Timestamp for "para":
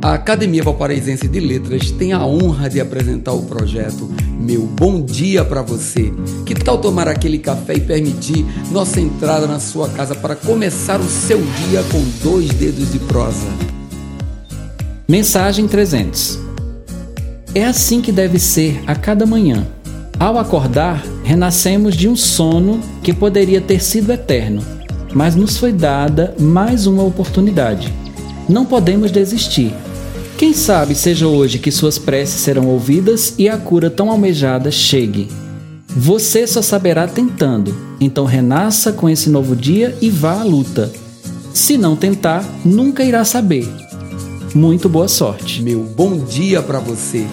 5.44-5.60, 10.14-10.36, 46.62-46.78